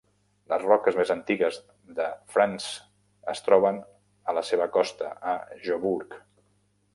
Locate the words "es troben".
3.35-3.79